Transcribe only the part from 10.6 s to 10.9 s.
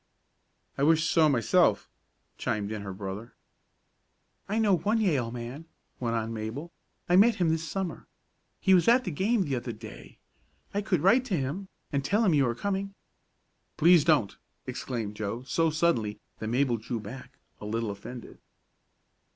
I